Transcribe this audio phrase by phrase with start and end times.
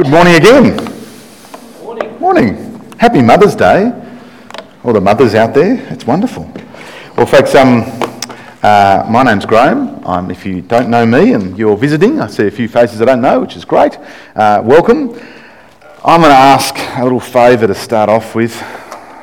[0.00, 0.76] Good morning again.
[1.82, 2.18] Morning.
[2.18, 2.90] Morning.
[2.96, 3.92] Happy Mother's Day.
[4.82, 6.50] All the mothers out there, it's wonderful.
[7.18, 7.82] Well, folks, um,
[8.62, 10.02] uh, my name's Graham.
[10.06, 13.04] Um, if you don't know me and you're visiting, I see a few faces I
[13.04, 13.98] don't know, which is great.
[14.34, 15.10] Uh, welcome.
[16.02, 18.54] I'm going to ask a little favour to start off with.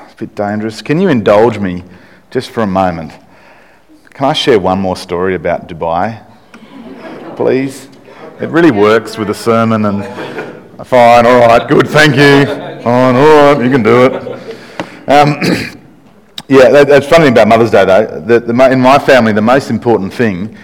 [0.03, 0.83] It's a bit dangerous.
[0.83, 1.85] Can you indulge me
[2.29, 3.13] just for a moment?
[4.11, 6.23] Can I share one more story about Dubai?
[7.35, 7.89] Please?
[8.39, 10.46] It really works with a sermon and
[10.87, 12.45] fine, all right, good, thank you.
[12.81, 14.13] Fine, all right, you can do it.
[15.09, 15.39] Um,
[16.47, 18.19] yeah, that, that's funny about Mother's Day though.
[18.21, 20.57] The, the, in my family, the most important thing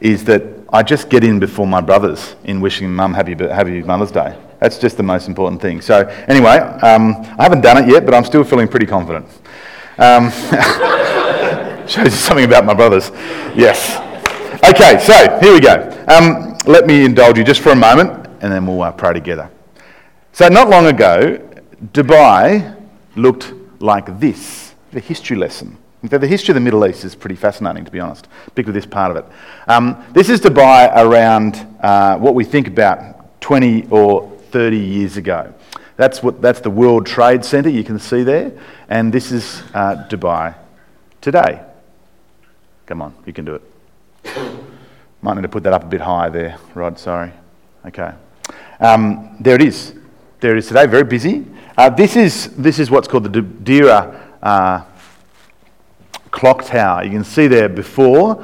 [0.00, 4.12] is that I just get in before my brothers in wishing Mum happy, happy Mother's
[4.12, 4.38] Day.
[4.60, 5.80] That's just the most important thing.
[5.80, 9.26] So, anyway, um, I haven't done it yet, but I'm still feeling pretty confident.
[9.98, 10.30] Um,
[11.88, 13.10] shows you something about my brothers.
[13.56, 13.96] Yes.
[14.68, 15.88] Okay, so here we go.
[16.08, 19.50] Um, let me indulge you just for a moment and then we'll uh, pray together.
[20.32, 21.38] So, not long ago,
[21.92, 22.76] Dubai
[23.16, 25.76] looked like this the history lesson.
[26.02, 29.10] The history of the Middle East is pretty fascinating, to be honest, particularly this part
[29.10, 29.24] of it.
[29.68, 35.52] Um, this is Dubai around uh, what we think about 20 or 30 years ago.
[35.96, 38.52] That's, what, that's the World Trade Center you can see there,
[38.88, 40.54] and this is uh, Dubai
[41.20, 41.60] today.
[42.86, 43.62] Come on, you can do it.
[45.20, 47.32] Might need to put that up a bit higher there, Rod, sorry.
[47.84, 48.12] Okay.
[48.80, 49.99] Um, there it is.
[50.40, 51.44] There is today, very busy.
[51.76, 54.84] Uh, this, is, this is what's called the Deira uh,
[56.30, 57.04] clock tower.
[57.04, 58.42] You can see there before,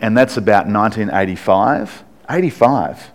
[0.00, 2.04] and that's about 1985.
[2.30, 3.10] 85.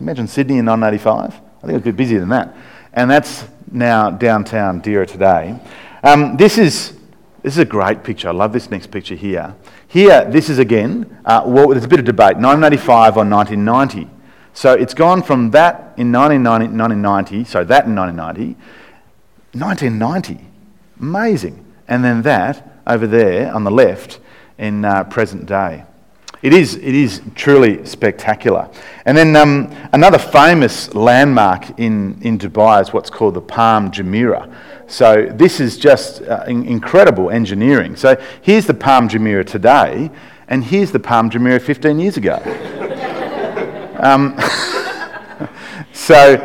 [0.00, 1.32] Imagine Sydney in 1985.
[1.32, 2.56] I think it was a bit busier than that.
[2.92, 5.56] And that's now downtown Deira today.
[6.02, 6.98] Um, this, is,
[7.42, 8.30] this is a great picture.
[8.30, 9.54] I love this next picture here.
[9.86, 14.21] Here, this is again, uh, well, there's a bit of debate 1985 or 1990.
[14.54, 18.56] So it's gone from that in 1990, so that in 1990,
[19.52, 20.46] 1990.
[21.00, 21.64] Amazing.
[21.88, 24.20] And then that over there on the left
[24.58, 25.84] in uh, present day.
[26.42, 28.68] It is, it is truly spectacular.
[29.04, 34.52] And then um, another famous landmark in, in Dubai is what's called the Palm Jumeirah.
[34.88, 37.94] So this is just uh, incredible engineering.
[37.94, 40.10] So here's the Palm Jumeirah today,
[40.48, 42.42] and here's the Palm Jumeirah 15 years ago.
[44.02, 44.38] Um,
[45.92, 46.36] so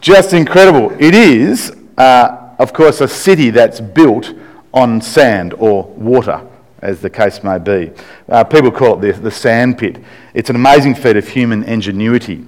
[0.00, 0.90] just incredible.
[0.98, 4.34] It is, uh, of course, a city that's built
[4.74, 6.46] on sand or water,
[6.82, 7.92] as the case may be.
[8.28, 9.98] Uh, people call it the, the sand pit.
[10.34, 12.44] It's an amazing feat of human ingenuity.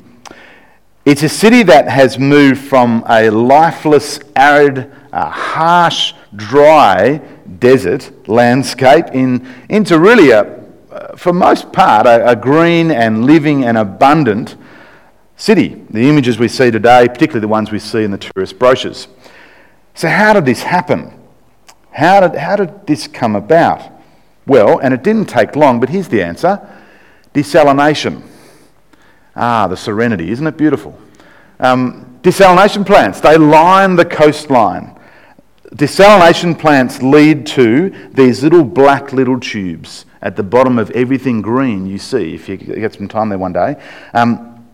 [1.05, 7.21] It's a city that has moved from a lifeless, arid, uh, harsh, dry
[7.59, 10.62] desert landscape in, into really, a,
[11.17, 14.57] for most part, a, a green and living and abundant
[15.37, 15.83] city.
[15.91, 19.09] The images we see today, particularly the ones we see in the tourist brochures.
[19.95, 21.13] So, how did this happen?
[21.91, 23.83] How did, how did this come about?
[24.47, 26.61] Well, and it didn't take long, but here's the answer
[27.35, 28.23] desalination.
[29.35, 30.31] Ah, the serenity.
[30.31, 30.99] Isn't it beautiful?
[31.59, 34.99] Um, desalination plants, they line the coastline.
[35.75, 41.87] Desalination plants lead to these little black little tubes at the bottom of everything green
[41.87, 43.77] you see, if you get some time there one day.
[44.15, 44.66] Um,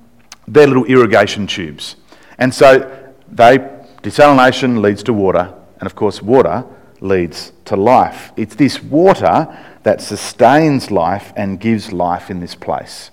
[0.47, 1.97] they're little irrigation tubes.
[2.39, 3.59] And so they,
[4.03, 6.65] desalination leads to water, and of course, water
[7.01, 8.33] leads to life.
[8.37, 13.11] It's this water that sustains life and gives life in this place.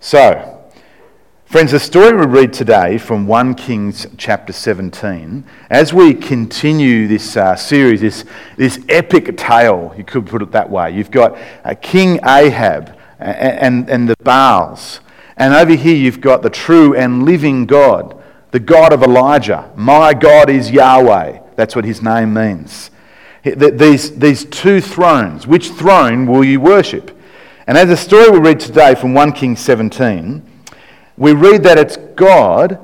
[0.00, 0.63] So,
[1.54, 7.36] friends, the story we read today from 1 Kings chapter 17, as we continue this
[7.36, 8.24] uh, series, this,
[8.56, 10.90] this epic tale, you could put it that way.
[10.90, 14.98] You've got uh, King Ahab and, and, and the Baals.
[15.36, 19.70] And over here, you've got the true and living God, the God of Elijah.
[19.76, 21.38] My God is Yahweh.
[21.54, 22.90] That's what his name means.
[23.44, 27.16] These, these two thrones, which throne will you worship?
[27.68, 30.50] And as the story we read today from 1 Kings 17,
[31.16, 32.78] we read that it's God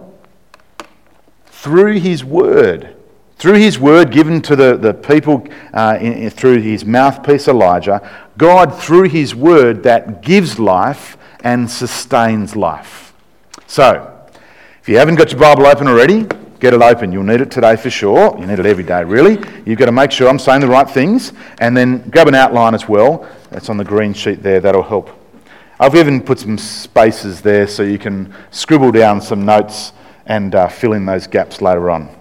[1.47, 2.97] through his word,
[3.37, 8.75] through his word given to the, the people uh, in, through his mouthpiece Elijah, God
[8.81, 13.13] through his word that gives life and sustains life.
[13.67, 14.17] So,
[14.81, 16.27] if you haven't got your Bible open already,
[16.61, 17.13] get it open.
[17.13, 18.39] You'll need it today for sure.
[18.39, 19.39] You need it every day, really.
[19.67, 22.75] You've got to make sure I'm saying the right things and then grab an outline
[22.75, 23.29] as well.
[23.51, 25.20] That's on the green sheet there, that'll help.
[25.81, 29.95] I've even put some spaces there so you can scribble down some notes
[30.27, 32.15] and uh, fill in those gaps later on.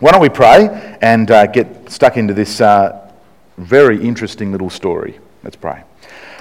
[0.00, 3.10] Why don't we pray and uh, get stuck into this uh,
[3.58, 5.20] very interesting little story?
[5.44, 5.84] Let's pray.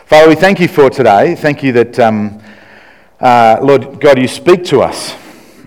[0.08, 1.36] Father, we thank you for today.
[1.36, 2.42] Thank you that, um,
[3.20, 5.16] uh, Lord God, you speak to us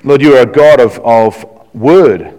[0.02, 2.32] Lord, you are a God of, of word.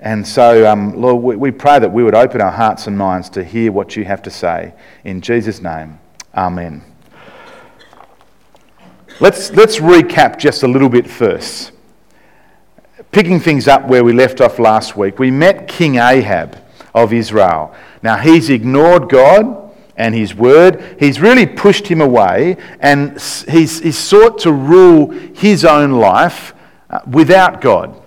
[0.00, 3.28] And so, um, Lord, we, we pray that we would open our hearts and minds
[3.30, 4.72] to hear what you have to say.
[5.04, 5.98] In Jesus' name,
[6.34, 6.82] amen.
[9.18, 11.72] Let's, let's recap just a little bit first.
[13.12, 16.58] Picking things up where we left off last week, we met King Ahab
[16.94, 17.74] of Israel.
[18.02, 20.96] Now, he's ignored God and his word.
[20.98, 23.12] He's really pushed him away and
[23.48, 26.52] he's, he's sought to rule his own life
[26.90, 27.98] uh, without God.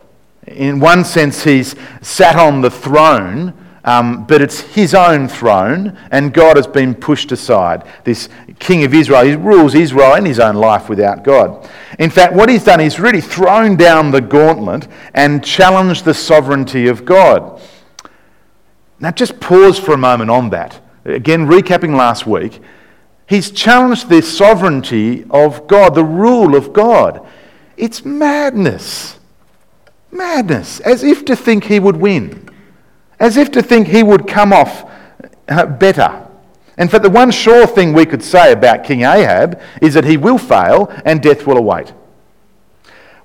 [0.45, 3.53] In one sense, he's sat on the throne,
[3.89, 7.87] um, but it's his own throne, and God has been pushed aside.
[8.03, 11.67] This king of Israel, he rules Israel in his own life without God.
[11.97, 16.87] In fact, what he's done is really thrown down the gauntlet and challenged the sovereignty
[16.87, 17.59] of God.
[18.99, 20.79] Now, just pause for a moment on that.
[21.03, 22.61] Again, recapping last week,
[23.27, 27.27] he's challenged the sovereignty of God, the rule of God.
[27.75, 29.17] It's madness.
[30.11, 30.79] Madness.
[30.81, 32.48] As if to think he would win.
[33.19, 34.89] As if to think he would come off
[35.47, 36.25] uh, better.
[36.77, 40.15] In fact, the one sure thing we could say about King Ahab is that he
[40.15, 41.91] will fail and death will await.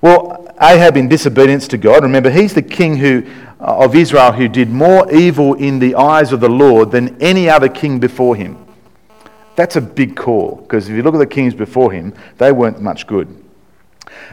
[0.01, 3.25] Well, Ahab, in disobedience to God, remember, he's the king who,
[3.59, 7.49] uh, of Israel who did more evil in the eyes of the Lord than any
[7.49, 8.57] other king before him.
[9.55, 12.81] That's a big call, because if you look at the kings before him, they weren't
[12.81, 13.44] much good.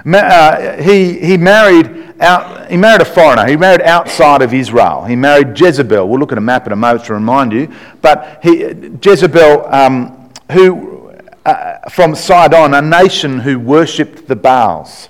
[0.04, 3.46] Uh, he, he, married out, he married a foreigner.
[3.46, 5.04] He married outside of Israel.
[5.04, 6.08] He married Jezebel.
[6.08, 7.72] We'll look at a map in a moment to remind you.
[8.00, 11.12] But he, Jezebel, um, who,
[11.44, 15.08] uh, from Sidon, a nation who worshipped the Baals.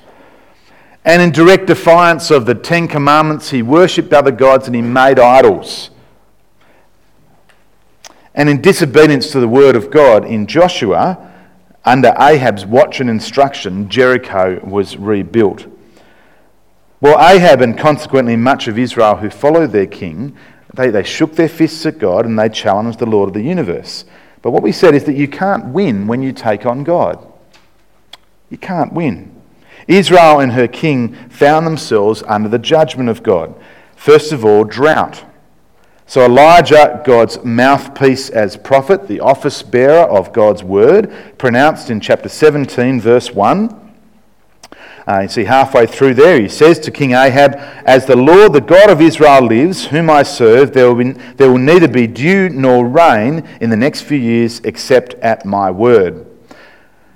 [1.04, 5.18] And in direct defiance of the Ten Commandments, he worshipped other gods and he made
[5.18, 5.90] idols.
[8.34, 11.31] And in disobedience to the word of God, in Joshua,
[11.84, 15.66] under Ahab's watch and instruction, Jericho was rebuilt.
[17.00, 20.36] Well, Ahab and consequently much of Israel who followed their king,
[20.74, 24.04] they, they shook their fists at God and they challenged the Lord of the universe.
[24.40, 27.26] But what we said is that you can't win when you take on God.
[28.50, 29.34] You can't win.
[29.88, 33.54] Israel and her king found themselves under the judgment of God.
[33.96, 35.24] First of all, drought.
[36.06, 42.28] So Elijah, God's mouthpiece as prophet, the office bearer of God's word, pronounced in chapter
[42.28, 43.82] 17, verse 1.
[45.06, 47.54] Uh, you see, halfway through there, he says to King Ahab,
[47.84, 51.50] As the Lord, the God of Israel, lives, whom I serve, there will, be, there
[51.50, 56.26] will neither be dew nor rain in the next few years except at my word.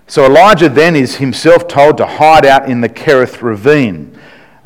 [0.08, 4.15] So Elijah then is himself told to hide out in the Kerith ravine.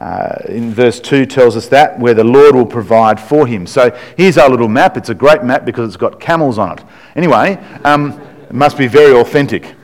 [0.00, 3.66] Uh, in verse 2 tells us that, where the Lord will provide for him.
[3.66, 4.96] So here's our little map.
[4.96, 6.84] It's a great map because it's got camels on it.
[7.16, 8.18] Anyway, um,
[8.48, 9.74] it must be very authentic.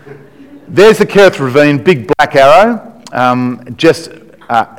[0.69, 4.11] There's the Kerith Ravine, big black arrow, um, just
[4.49, 4.79] uh,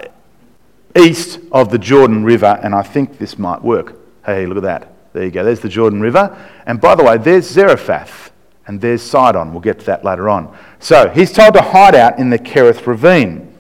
[0.98, 3.96] east of the Jordan River, and I think this might work.
[4.26, 5.14] Hey, look at that.
[5.14, 5.44] There you go.
[5.44, 6.36] There's the Jordan River.
[6.66, 8.32] And by the way, there's Zarephath,
[8.66, 9.52] and there's Sidon.
[9.52, 10.58] We'll get to that later on.
[10.80, 13.54] So he's told to hide out in the Kerith Ravine.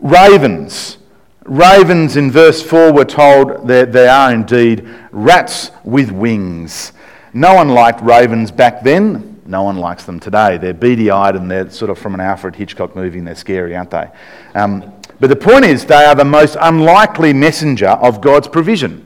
[0.00, 0.98] Ravens.
[1.44, 6.92] Ravens in verse 4 were told that they are indeed rats with wings.
[7.32, 9.40] No one liked ravens back then.
[9.46, 10.58] No one likes them today.
[10.58, 13.76] They're beady eyed and they're sort of from an Alfred Hitchcock movie and they're scary,
[13.76, 14.08] aren't they?
[14.54, 19.04] Um, but the point is, they are the most unlikely messenger of God's provision.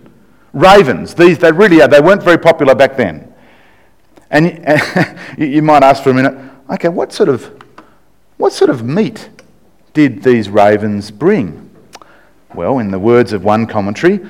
[0.52, 1.88] Ravens, these, they really are.
[1.88, 3.32] They weren't very popular back then.
[4.30, 4.64] And
[5.38, 6.38] you might ask for a minute,
[6.70, 7.64] okay, what sort of,
[8.36, 9.30] what sort of meat
[9.94, 11.70] did these ravens bring?
[12.54, 14.20] Well, in the words of one commentary,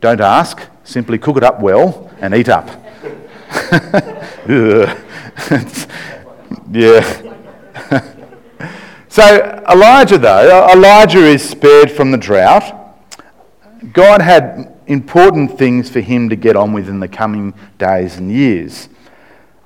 [0.00, 2.68] don't ask, simply cook it up well and eat up.
[6.70, 7.34] yeah.
[9.08, 12.96] so, Elijah, though, uh, Elijah is spared from the drought.
[13.92, 18.32] God had important things for him to get on with in the coming days and
[18.32, 18.88] years.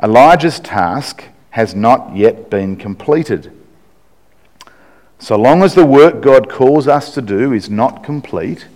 [0.03, 3.56] Elijah's task has not yet been completed.
[5.19, 8.67] So long as the work God calls us to do is not complete,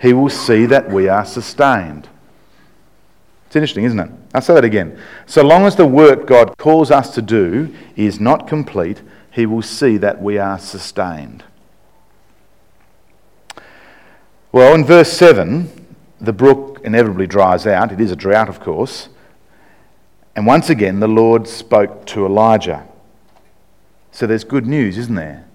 [0.00, 2.08] He will see that we are sustained.
[3.46, 4.10] It's interesting, isn't it?
[4.32, 5.00] I'll say that again.
[5.26, 9.62] So long as the work God calls us to do is not complete, He will
[9.62, 11.42] see that we are sustained.
[14.52, 15.70] Well, in verse 7,
[16.20, 17.92] the brook inevitably dries out.
[17.92, 19.08] It is a drought, of course.
[20.36, 22.86] And once again, the Lord spoke to Elijah.
[24.20, 25.46] So there's good news, isn't there?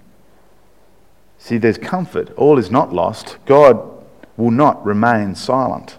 [1.38, 2.32] See, there's comfort.
[2.36, 3.36] All is not lost.
[3.46, 3.80] God
[4.36, 5.98] will not remain silent.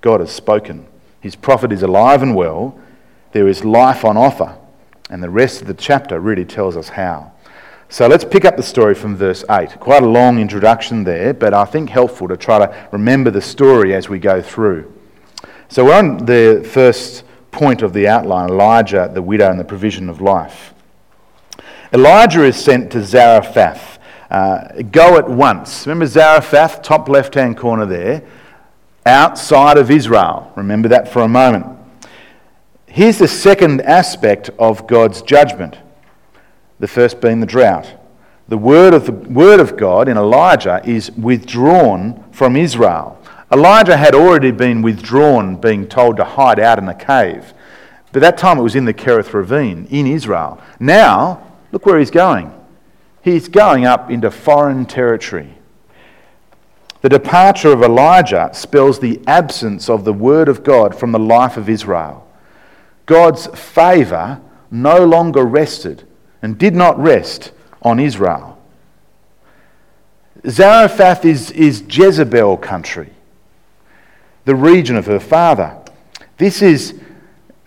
[0.00, 0.88] God has spoken.
[1.20, 2.76] His prophet is alive and well.
[3.30, 4.58] There is life on offer.
[5.08, 7.30] And the rest of the chapter really tells us how.
[7.88, 9.78] So let's pick up the story from verse 8.
[9.78, 13.94] Quite a long introduction there, but I think helpful to try to remember the story
[13.94, 14.92] as we go through.
[15.68, 17.22] So we're on the first
[17.52, 20.74] point of the outline Elijah, the widow, and the provision of life.
[21.92, 23.98] Elijah is sent to Zarephath.
[24.30, 25.86] Uh, go at once.
[25.86, 28.22] Remember Zarephath, top left hand corner there,
[29.06, 30.52] outside of Israel.
[30.54, 31.66] Remember that for a moment.
[32.86, 35.78] Here's the second aspect of God's judgment
[36.78, 37.92] the first being the drought.
[38.48, 43.20] The word of, the word of God in Elijah is withdrawn from Israel.
[43.50, 47.52] Elijah had already been withdrawn, being told to hide out in a cave.
[48.12, 50.62] But that time it was in the Kerith ravine in Israel.
[50.78, 52.52] Now, look where he's going.
[53.22, 55.54] He's going up into foreign territory.
[57.00, 61.56] The departure of Elijah spells the absence of the word of God from the life
[61.56, 62.26] of Israel.
[63.06, 66.06] God's favour no longer rested
[66.42, 68.58] and did not rest on Israel.
[70.46, 73.10] Zarephath is, is Jezebel country,
[74.44, 75.76] the region of her father.
[76.36, 76.94] This is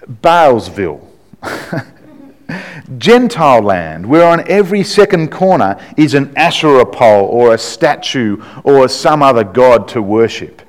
[0.07, 1.05] Baalsville,
[2.97, 8.87] Gentile land, where on every second corner is an Asherah pole or a statue or
[8.87, 10.61] some other god to worship.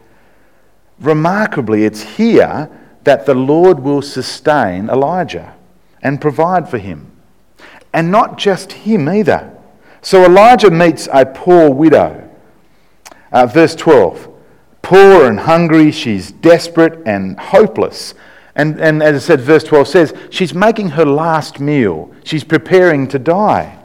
[1.01, 2.71] Remarkably, it's here
[3.05, 5.55] that the Lord will sustain Elijah
[6.03, 7.11] and provide for him.
[7.93, 9.53] And not just him either.
[10.01, 12.29] So Elijah meets a poor widow.
[13.31, 14.29] Uh, verse 12
[14.83, 18.15] Poor and hungry, she's desperate and hopeless.
[18.55, 22.15] And, and as I said, verse 12 says, she's making her last meal.
[22.23, 23.79] She's preparing to die.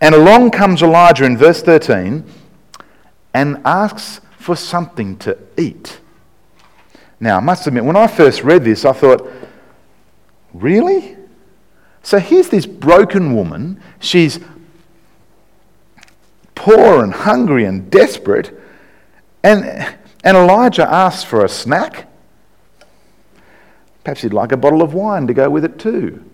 [0.00, 2.24] And along comes Elijah in verse 13
[3.34, 6.00] and asks for something to eat.
[7.20, 9.30] Now, I must admit, when I first read this, I thought,
[10.52, 11.16] really?
[12.02, 13.80] So here's this broken woman.
[14.00, 14.40] She's
[16.56, 18.58] poor and hungry and desperate.
[19.44, 19.64] And,
[20.24, 22.08] and Elijah asks for a snack.
[24.04, 26.24] Perhaps he'd like a bottle of wine to go with it too.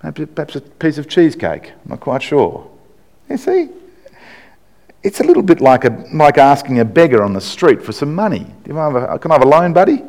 [0.00, 1.70] Perhaps a piece of cheesecake.
[1.70, 2.70] I'm not quite sure.
[3.28, 3.68] You see?
[5.02, 8.14] It's a little bit like, a, like asking a beggar on the street for some
[8.14, 8.46] money.
[8.64, 10.04] Can I have a loan, buddy?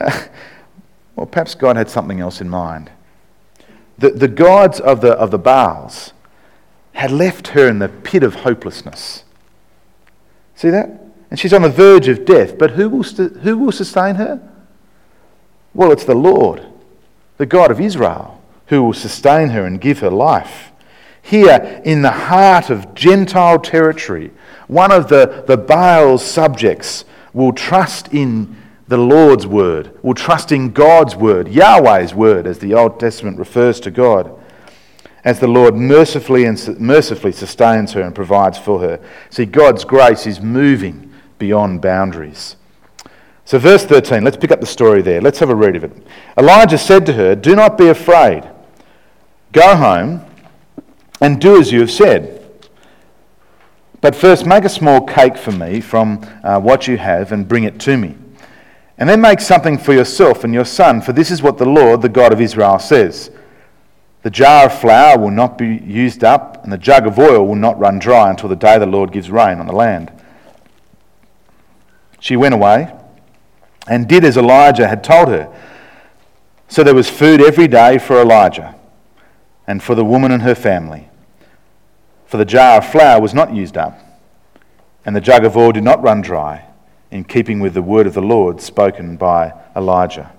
[0.00, 0.24] Uh,
[1.16, 2.90] well, perhaps God had something else in mind.
[3.98, 6.12] The, the gods of the, of the Baals
[6.92, 9.24] had left her in the pit of hopelessness.
[10.54, 10.88] See that?
[11.30, 12.58] And she's on the verge of death.
[12.58, 14.40] But who will, st- who will sustain her?
[15.74, 16.64] Well, it's the Lord,
[17.36, 20.70] the God of Israel, who will sustain her and give her life.
[21.20, 24.30] Here, in the heart of Gentile territory,
[24.68, 28.56] one of the, the Baal's subjects will trust in
[28.88, 33.80] the Lord's word, will trust in God's word, Yahweh's word, as the Old Testament refers
[33.80, 34.30] to God,
[35.24, 39.00] as the Lord mercifully and mercifully sustains her and provides for her.
[39.30, 42.56] See, God's grace is moving beyond boundaries.
[43.46, 45.20] So, verse 13, let's pick up the story there.
[45.20, 45.92] Let's have a read of it.
[46.38, 48.48] Elijah said to her, Do not be afraid.
[49.52, 50.24] Go home
[51.20, 52.42] and do as you have said.
[54.00, 57.64] But first, make a small cake for me from uh, what you have and bring
[57.64, 58.16] it to me.
[58.96, 62.00] And then make something for yourself and your son, for this is what the Lord,
[62.00, 63.30] the God of Israel, says
[64.22, 67.56] The jar of flour will not be used up, and the jug of oil will
[67.56, 70.10] not run dry until the day the Lord gives rain on the land.
[72.20, 72.92] She went away
[73.88, 75.54] and did as Elijah had told her.
[76.68, 78.74] So there was food every day for Elijah
[79.66, 81.08] and for the woman and her family.
[82.26, 83.98] For the jar of flour was not used up,
[85.04, 86.66] and the jug of oil did not run dry
[87.10, 90.32] in keeping with the word of the Lord spoken by Elijah.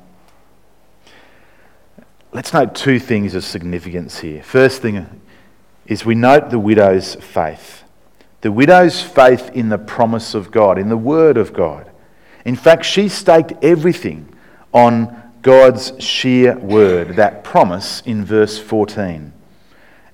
[2.33, 4.43] Let's note two things of significance here.
[4.43, 5.21] First thing
[5.85, 7.83] is we note the widow's faith.
[8.41, 11.89] The widow's faith in the promise of God, in the word of God.
[12.45, 14.29] In fact, she staked everything
[14.71, 19.33] on God's sheer word, that promise in verse 14.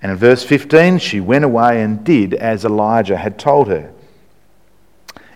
[0.02, 3.92] And in verse 15, she went away and did as Elijah had told her.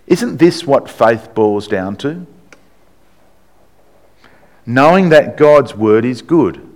[0.06, 2.26] Isn't this what faith boils down to?
[4.64, 6.56] Knowing that God's word is good.
[6.56, 6.70] Isn't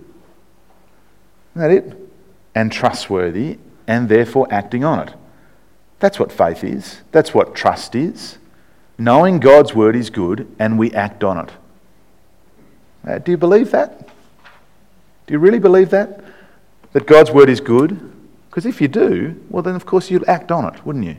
[1.55, 1.97] that it?
[2.55, 5.13] And trustworthy, and therefore acting on it.
[5.99, 7.01] That's what faith is.
[7.11, 8.37] That's what trust is.
[9.01, 11.51] Knowing God's word is good and we act on it.
[13.03, 14.07] Uh, do you believe that?
[15.25, 16.23] Do you really believe that?
[16.93, 17.99] That God's word is good?
[18.47, 21.17] Because if you do, well, then of course you'd act on it, wouldn't you?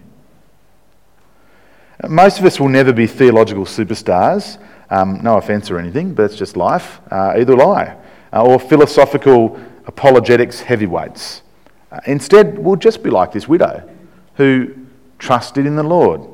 [2.08, 4.58] Most of us will never be theological superstars.
[4.88, 7.00] Um, no offence or anything, but it's just life.
[7.10, 7.96] Uh, either I.
[8.32, 11.42] Uh, or philosophical apologetics heavyweights.
[11.90, 13.90] Uh, instead, we'll just be like this widow
[14.36, 14.72] who
[15.18, 16.31] trusted in the Lord,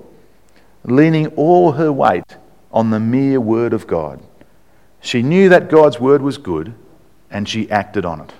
[0.84, 2.36] leaning all her weight
[2.72, 4.20] on the mere word of God.
[5.00, 6.74] She knew that God's word was good
[7.30, 8.32] and she acted on it.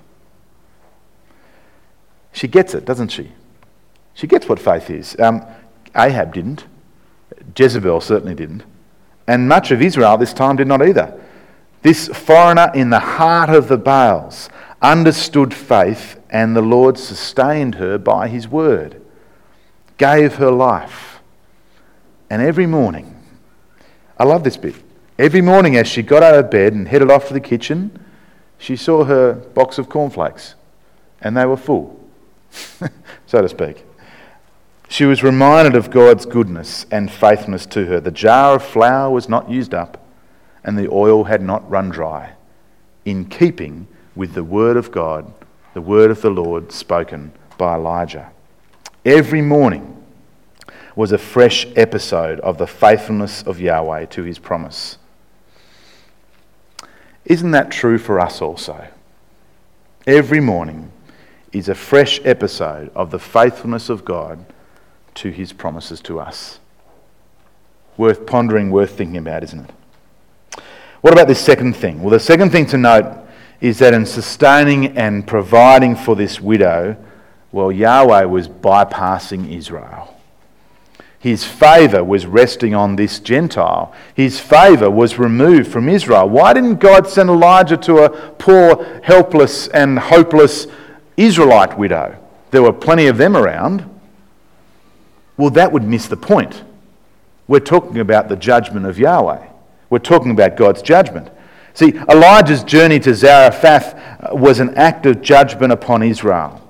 [2.31, 3.31] She gets it, doesn't she?
[4.13, 5.17] She gets what faith is.
[5.19, 5.45] Um,
[5.95, 6.65] Ahab didn't.
[7.57, 8.63] Jezebel certainly didn't.
[9.27, 11.19] And much of Israel this time did not either.
[11.81, 14.49] This foreigner in the heart of the Baals
[14.81, 19.01] understood faith, and the Lord sustained her by his word,
[19.97, 21.08] gave her life.
[22.29, 23.15] And every morning,
[24.17, 24.75] I love this bit.
[25.17, 28.05] Every morning, as she got out of bed and headed off to the kitchen,
[28.57, 30.55] she saw her box of cornflakes,
[31.21, 31.99] and they were full,
[33.25, 33.83] so to speak.
[34.87, 37.99] She was reminded of God's goodness and faithfulness to her.
[37.99, 40.05] The jar of flour was not used up,
[40.63, 42.33] and the oil had not run dry,
[43.05, 45.31] in keeping with the word of God,
[45.73, 48.31] the word of the Lord spoken by Elijah.
[49.05, 49.98] Every morning
[50.99, 54.97] was a fresh episode of the faithfulness of Yahweh to his promise.
[57.23, 58.85] Isn't that true for us also?
[60.05, 60.91] Every morning
[61.53, 64.45] is a fresh episode of the faithfulness of God
[65.13, 66.59] to his promises to us.
[67.95, 70.61] Worth pondering, worth thinking about, isn't it?
[70.99, 72.01] What about this second thing?
[72.01, 73.25] Well, the second thing to note
[73.61, 76.97] is that in sustaining and providing for this widow,
[77.53, 80.18] well, Yahweh was bypassing Israel.
[81.19, 83.93] His favour was resting on this Gentile.
[84.15, 86.29] His favour was removed from Israel.
[86.29, 90.67] Why didn't God send Elijah to a poor, helpless, and hopeless
[91.17, 92.17] Israelite widow?
[92.51, 93.83] There were plenty of them around.
[95.35, 96.63] Well, that would miss the point.
[97.47, 99.45] We're talking about the judgment of Yahweh.
[99.89, 101.29] We're talking about God's judgment.
[101.73, 106.61] See, Elijah's journey to Zarephath was an act of judgment upon Israel.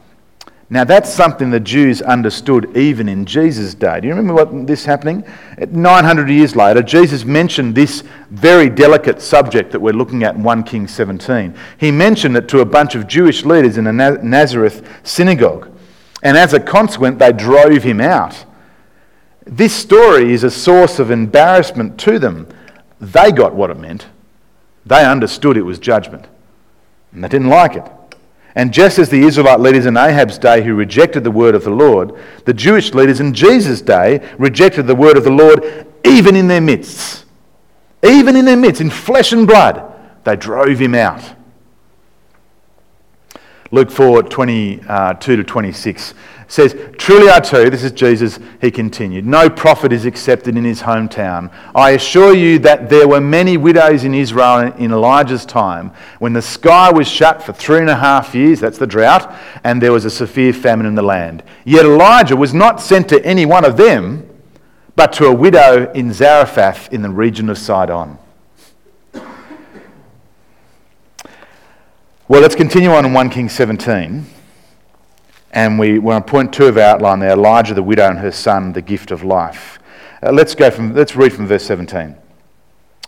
[0.71, 3.99] Now, that's something the Jews understood even in Jesus' day.
[3.99, 5.23] Do you remember what this happening?
[5.57, 10.63] 900 years later, Jesus mentioned this very delicate subject that we're looking at in 1
[10.63, 11.55] Kings 17.
[11.79, 15.71] He mentioned it to a bunch of Jewish leaders in a Nazareth synagogue.
[16.21, 18.45] And as a consequence, they drove him out.
[19.45, 22.47] This story is a source of embarrassment to them.
[23.01, 24.05] They got what it meant.
[24.85, 26.27] They understood it was judgment,
[27.11, 27.89] and they didn't like it.
[28.59, 31.69] And just as the Israelite leaders in Ahab's day who rejected the word of the
[31.69, 36.49] Lord, the Jewish leaders in Jesus' day rejected the word of the Lord even in
[36.49, 37.23] their midst.
[38.03, 39.81] Even in their midst, in flesh and blood,
[40.25, 41.23] they drove him out.
[43.71, 46.13] Luke 4 22 uh, to 26
[46.49, 50.65] says, Truly I tell you, this is Jesus, he continued, no prophet is accepted in
[50.65, 51.53] his hometown.
[51.73, 56.41] I assure you that there were many widows in Israel in Elijah's time when the
[56.41, 59.33] sky was shut for three and a half years, that's the drought,
[59.63, 61.43] and there was a severe famine in the land.
[61.63, 64.27] Yet Elijah was not sent to any one of them,
[64.95, 68.17] but to a widow in Zarephath in the region of Sidon.
[72.27, 74.25] Well, let's continue on in 1 Kings 17.
[75.51, 78.31] And we, we're on point two of our outline there Elijah, the widow, and her
[78.31, 79.79] son, the gift of life.
[80.21, 82.15] Uh, let's, go from, let's read from verse 17.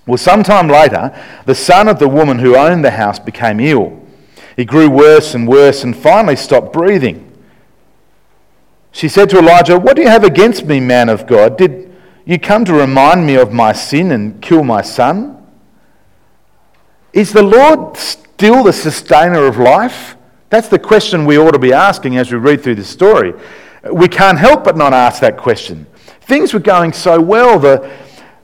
[0.08, 4.02] Well, sometime later, the son of the woman who owned the house became ill.
[4.56, 7.28] He grew worse and worse and finally stopped breathing.
[8.92, 11.58] She said to Elijah, What do you have against me, man of God?
[11.58, 11.94] Did
[12.26, 15.38] you come to remind me of my sin and kill my son?
[17.14, 20.16] Is the Lord still the sustainer of life?
[20.52, 23.34] That's the question we ought to be asking as we read through this story.
[23.90, 25.88] We can't help but not ask that question.
[26.20, 27.58] Things were going so well.
[27.58, 27.90] The,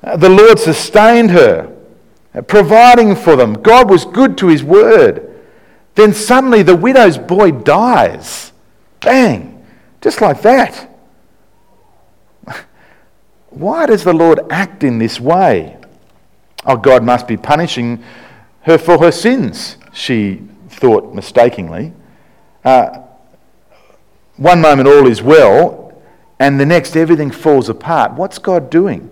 [0.02, 1.76] uh, the Lord sustained her,
[2.34, 3.62] uh, providing for them.
[3.62, 5.38] God was good to his word.
[5.96, 8.54] Then suddenly the widow's boy dies.
[9.02, 9.66] Bang!
[10.00, 10.90] Just like that.
[13.50, 15.78] Why does the Lord act in this way?
[16.66, 18.02] Oh, God must be punishing
[18.62, 21.94] her for her sins, she thought mistakenly.
[22.64, 23.02] Uh,
[24.38, 26.00] one moment all is well,
[26.40, 28.14] and the next everything falls apart.
[28.14, 29.10] What's God doing?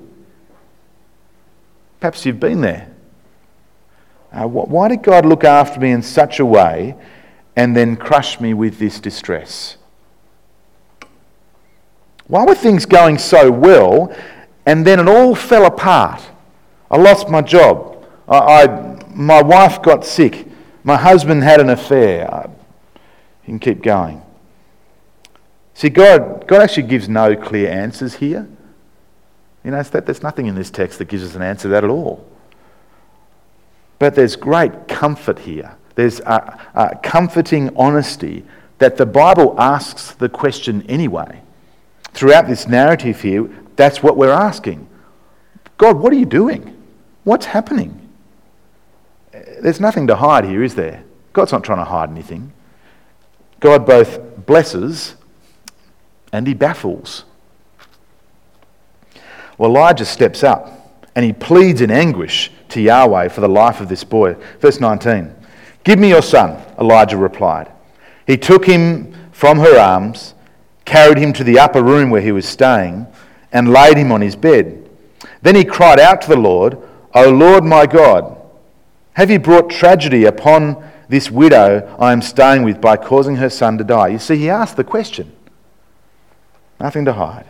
[2.00, 2.92] Perhaps you've been there.
[4.32, 6.96] Uh, why did God look after me in such a way
[7.56, 9.78] and then crush me with this distress?
[12.28, 14.14] Why were things going so well
[14.66, 16.22] and then it all fell apart?
[16.92, 18.06] I lost my job.
[18.28, 20.46] I, I my wife got sick.
[20.84, 22.50] My husband had an affair.
[23.46, 24.22] You can keep going.
[25.74, 28.48] See, God, God actually gives no clear answers here.
[29.64, 31.84] You know, that, there's nothing in this text that gives us an answer to that
[31.84, 32.26] at all.
[34.00, 35.76] But there's great comfort here.
[35.96, 38.46] There's a, a comforting honesty
[38.78, 41.42] that the Bible asks the question anyway.
[42.14, 44.88] Throughout this narrative here, that's what we're asking
[45.78, 46.82] God, what are you doing?
[47.26, 48.02] What's happening?
[49.32, 51.04] There's nothing to hide here, is there?
[51.34, 52.54] God's not trying to hide anything.
[53.60, 55.16] God both blesses
[56.32, 57.26] and he baffles.
[59.58, 63.88] Well, Elijah steps up and he pleads in anguish to Yahweh for the life of
[63.88, 64.36] this boy.
[64.60, 65.34] Verse 19
[65.84, 67.72] Give me your son, Elijah replied.
[68.28, 70.34] He took him from her arms,
[70.84, 73.08] carried him to the upper room where he was staying,
[73.52, 74.90] and laid him on his bed.
[75.42, 76.78] Then he cried out to the Lord,
[77.14, 78.36] O Lord my God,
[79.14, 83.78] have you brought tragedy upon this widow I am staying with by causing her son
[83.78, 84.10] to die?
[84.10, 85.32] You see, he asked the question.
[86.80, 87.46] Nothing to hide.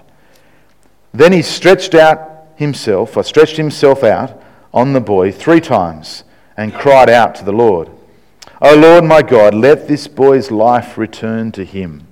[1.14, 4.42] Then he stretched out himself, or stretched himself out
[4.74, 6.24] on the boy three times
[6.58, 7.90] and cried out to the Lord,
[8.62, 12.08] O Lord my God, let this boy's life return to him.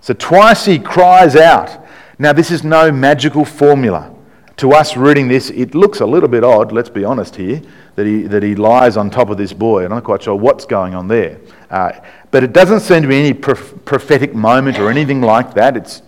[0.00, 1.84] So twice he cries out.
[2.18, 4.12] Now, this is no magical formula.
[4.58, 7.62] To us reading this, it looks a little bit odd, let's be honest here,
[7.94, 9.84] that he, that he lies on top of this boy.
[9.84, 11.40] I'm not quite sure what's going on there.
[11.70, 11.92] Uh,
[12.32, 15.76] but it doesn't seem to be any prophetic moment or anything like that.
[15.76, 16.02] It's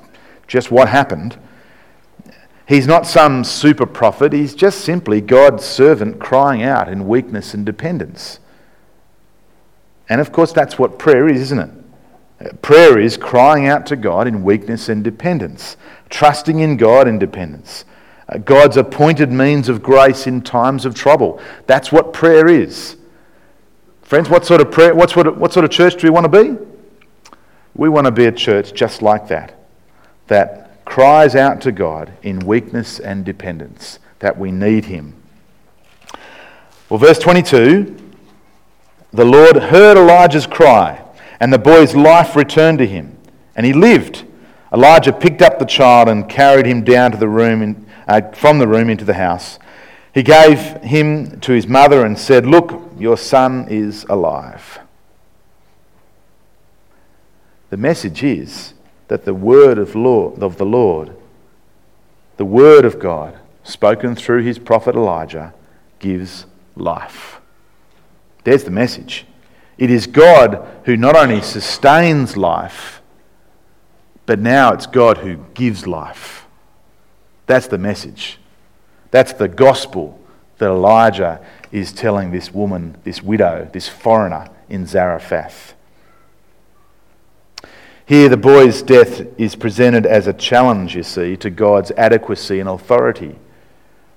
[0.49, 1.39] just what happened.
[2.67, 7.65] He's not some super prophet, he's just simply God's servant crying out in weakness and
[7.65, 8.41] dependence.
[10.09, 11.59] And of course, that's what prayer is, isn't
[12.41, 12.63] it?
[12.63, 15.77] Prayer is crying out to God in weakness and dependence,
[16.09, 17.85] trusting in God in dependence.
[18.31, 21.41] Uh, God's appointed means of grace in times of trouble.
[21.67, 22.97] That's what prayer is.
[24.03, 26.33] Friends, what sort of prayer, what sort of, what sort of church do we want
[26.33, 26.57] to be?
[27.75, 29.59] We want to be a church just like that.
[30.29, 35.21] That cries out to God in weakness and dependence that we need Him.
[36.89, 37.97] Well, verse 22
[39.13, 41.03] the Lord heard Elijah's cry,
[41.41, 43.19] and the boy's life returned to him,
[43.57, 44.25] and he lived.
[44.73, 48.59] Elijah picked up the child and carried him down to the room in, uh, from
[48.59, 49.61] the room into the house.
[50.13, 54.81] He gave him to his mother and said, Look, your son is alive.
[57.71, 58.75] The message is
[59.07, 61.17] that the word of, Lord, of the Lord,
[62.37, 65.55] the word of God, spoken through his prophet Elijah,
[66.01, 67.41] gives life.
[68.43, 69.25] There's the message.
[69.79, 73.03] It is God who not only sustains life,
[74.27, 76.40] but now it's God who gives life.
[77.51, 78.39] That's the message.
[79.11, 80.21] That's the gospel
[80.59, 85.75] that Elijah is telling this woman, this widow, this foreigner in Zarephath.
[88.07, 92.69] Here, the boy's death is presented as a challenge, you see, to God's adequacy and
[92.69, 93.35] authority.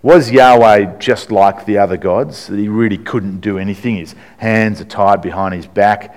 [0.03, 3.95] Was Yahweh just like the other gods, that he really couldn't do anything?
[3.95, 6.15] His hands are tied behind his back.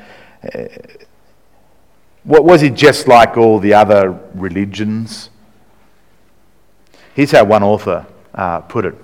[2.25, 5.31] What was he just like all the other religions?
[7.17, 8.95] Here's how one author uh, put it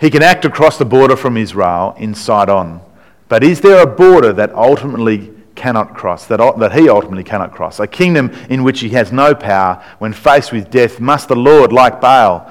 [0.00, 2.80] He can act across the border from Israel in Sidon,
[3.28, 7.78] but is there a border that ultimately cannot cross, that, that he ultimately cannot cross.
[7.78, 11.72] A kingdom in which he has no power, when faced with death, must the Lord,
[11.72, 12.50] like Baal,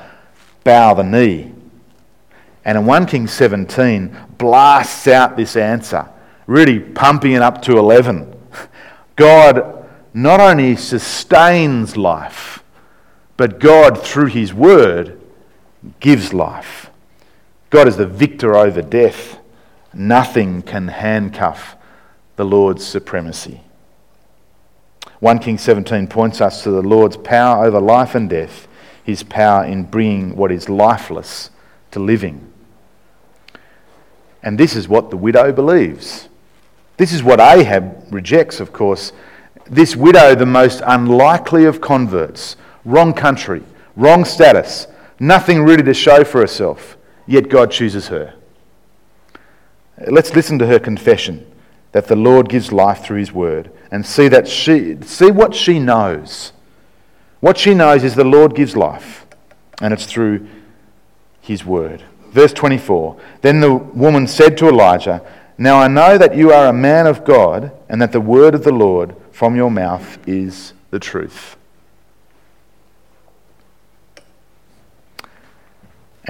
[0.63, 1.51] bow the knee.
[2.63, 6.07] And in 1 Kings 17, blasts out this answer,
[6.47, 8.33] really pumping it up to 11.
[9.17, 12.60] God not only sustains life,
[13.41, 15.19] but God, through his word,
[15.99, 16.91] gives life.
[17.71, 19.39] God is the victor over death.
[19.95, 21.75] Nothing can handcuff
[22.35, 23.61] the Lord's supremacy.
[25.21, 28.67] 1 Kings 17 points us to the Lord's power over life and death,
[29.03, 31.49] his power in bringing what is lifeless
[31.89, 32.47] to living.
[34.43, 36.29] And this is what the widow believes.
[36.97, 39.13] This is what Ahab rejects, of course.
[39.65, 43.63] This widow, the most unlikely of converts, wrong country,
[43.95, 44.87] wrong status,
[45.19, 48.33] nothing really to show for herself, yet God chooses her.
[50.07, 51.45] Let's listen to her confession
[51.91, 55.77] that the Lord gives life through his word and see that she see what she
[55.77, 56.53] knows.
[57.39, 59.25] What she knows is the Lord gives life
[59.81, 60.47] and it's through
[61.41, 62.03] his word.
[62.31, 63.17] Verse 24.
[63.41, 65.21] Then the woman said to Elijah,
[65.57, 68.63] "Now I know that you are a man of God and that the word of
[68.63, 71.57] the Lord from your mouth is the truth."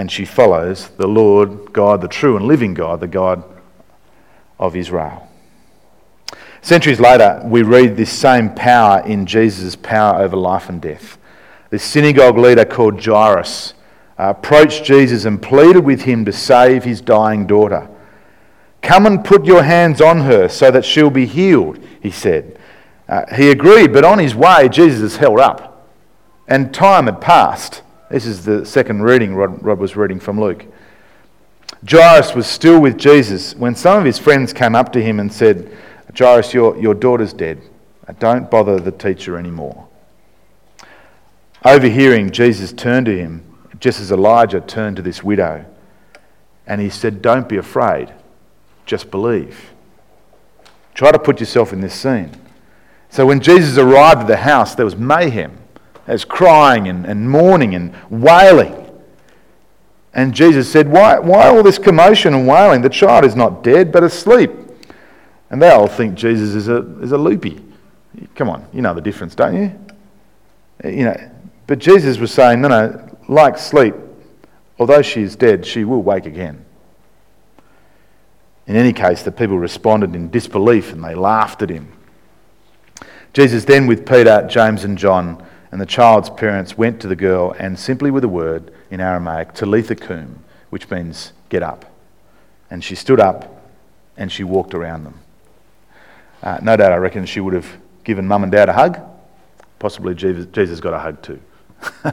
[0.02, 3.44] And she follows the Lord God, the true and living God, the God
[4.58, 5.30] of Israel.
[6.64, 11.20] Centuries later, we read this same power in Jesus' power over life and death.
[11.70, 13.76] This synagogue leader called Jairus
[14.18, 17.88] uh, approached Jesus and pleaded with him to save his dying daughter.
[18.82, 22.58] Come and put your hands on her so that she'll be healed, he said.
[23.08, 25.92] Uh, he agreed, but on his way, Jesus held up.
[26.48, 27.84] And time had passed.
[28.12, 30.66] This is the second reading Rod, Rod was reading from Luke.
[31.90, 35.32] Jairus was still with Jesus when some of his friends came up to him and
[35.32, 35.72] said,
[36.18, 37.62] Jairus, your, your daughter's dead.
[38.20, 39.88] Don't bother the teacher anymore.
[41.64, 43.46] Overhearing, Jesus turned to him,
[43.80, 45.66] just as Elijah turned to this widow,
[46.68, 48.12] and he said, Don't be afraid,
[48.86, 49.72] just believe.
[50.94, 52.32] Try to put yourself in this scene.
[53.10, 55.61] So when Jesus arrived at the house, there was mayhem.
[56.08, 58.78] Was crying and, and mourning and wailing.
[60.14, 62.82] And Jesus said, why, why all this commotion and wailing?
[62.82, 64.52] The child is not dead, but asleep.
[65.50, 67.62] And they all think Jesus is a, is a loopy.
[68.36, 69.80] Come on, you know the difference, don't you?
[70.84, 71.32] Uh, you know,
[71.68, 73.96] but Jesus was saying, no, no, like sleep,
[74.80, 76.66] although she is dead, she will wake again.
[78.68, 81.92] In any case, the people responded in disbelief and they laughed at him.
[83.34, 87.56] Jesus then, with Peter, James, and John, and the child's parents, went to the girl
[87.58, 91.86] and simply with a word in Aramaic, Talitha cum, which means get up.
[92.70, 93.64] And she stood up
[94.18, 95.20] and she walked around them.
[96.44, 99.00] Uh, no doubt, I reckon she would have given mum and dad a hug.
[99.80, 101.40] Possibly Jesus, Jesus got a hug too.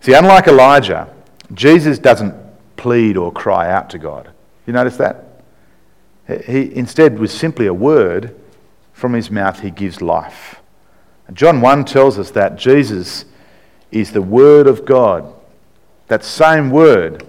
[0.00, 1.12] See, unlike Elijah,
[1.52, 2.34] Jesus doesn't
[2.76, 4.30] plead or cry out to God.
[4.66, 5.42] You notice that?
[6.26, 8.38] He instead was simply a word
[8.92, 10.60] from his mouth, he gives life.
[11.32, 13.24] John 1 tells us that Jesus
[13.90, 15.32] is the Word of God.
[16.08, 17.26] That same word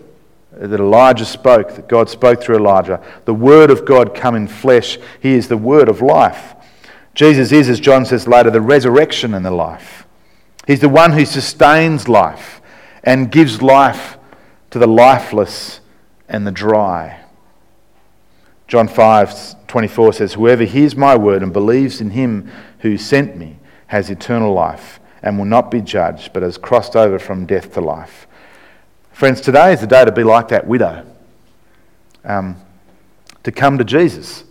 [0.52, 4.98] that Elijah spoke, that God spoke through Elijah, the Word of God come in flesh.
[5.22, 6.56] He is the Word of life.
[7.14, 10.06] Jesus is, as John says later, the resurrection and the life.
[10.66, 12.62] He's the one who sustains life
[13.04, 14.18] and gives life
[14.70, 15.82] to the lifeless
[16.28, 17.22] and the dry.
[18.68, 23.59] John 5 24 says, Whoever hears my word and believes in him who sent me
[23.89, 27.82] has eternal life and will not be judged, but has crossed over from death to
[27.82, 28.28] life.
[29.12, 31.06] Friends, today is the day to be like that widow,
[32.23, 32.56] um,
[33.43, 34.43] to come to Jesus.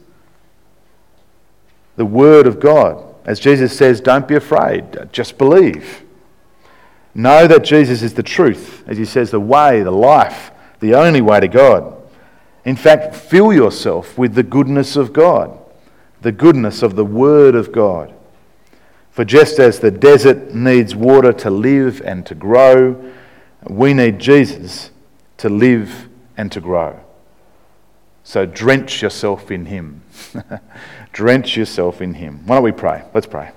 [1.97, 3.05] The Word of God.
[3.25, 6.03] As Jesus says, don't be afraid, just believe.
[7.15, 8.83] Know that Jesus is the truth.
[8.89, 11.95] As he says, the way, the life, the only way to God.
[12.65, 15.57] In fact, fill yourself with the goodness of God,
[16.23, 18.15] the goodness of the Word of God.
[19.19, 23.13] For just as the desert needs water to live and to grow,
[23.69, 24.93] we need Jesus
[25.39, 27.01] to live and to grow.
[28.23, 30.03] So drench yourself in Him.
[31.13, 32.47] drench yourself in Him.
[32.47, 33.03] Why don't we pray?
[33.13, 33.51] Let's pray.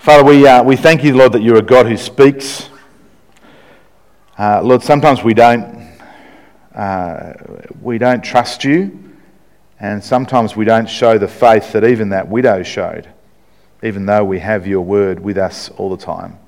[0.00, 2.68] Father, we, uh, we thank you, Lord, that you're a God who speaks.
[4.36, 5.88] Uh, Lord, sometimes we don't,
[6.74, 7.34] uh,
[7.80, 9.07] we don't trust you,
[9.80, 13.08] and sometimes we don't show the faith that even that widow showed,
[13.82, 16.38] even though we have your word with us all the time.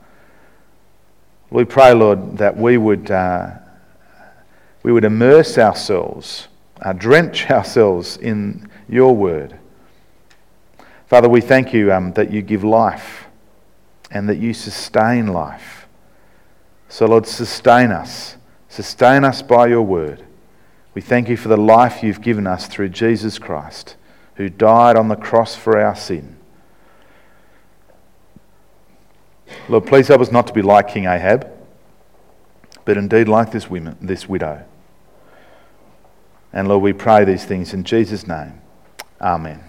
[1.50, 3.52] We pray, Lord, that we would, uh,
[4.82, 6.48] we would immerse ourselves,
[6.80, 9.56] uh, drench ourselves in your word.
[11.06, 13.26] Father, we thank you um, that you give life
[14.10, 15.86] and that you sustain life.
[16.88, 18.36] So, Lord, sustain us.
[18.68, 20.24] Sustain us by your word.
[21.00, 23.96] We thank you for the life you've given us through Jesus Christ,
[24.34, 26.36] who died on the cross for our sin.
[29.66, 31.50] Lord, please help us not to be like King Ahab,
[32.84, 34.62] but indeed like this, woman, this widow.
[36.52, 38.60] And Lord, we pray these things in Jesus' name.
[39.22, 39.64] Amen.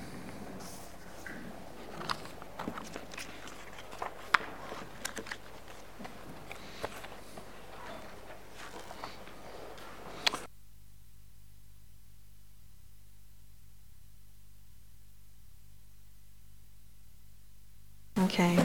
[18.31, 18.57] Okay.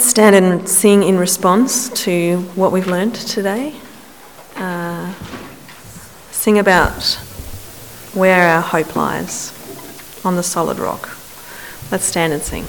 [0.00, 3.74] Let's stand and sing in response to what we've learned today.
[4.56, 5.12] Uh,
[6.30, 7.02] sing about
[8.14, 9.52] where our hope lies
[10.24, 11.10] on the solid rock.
[11.92, 12.64] Let's stand and sing.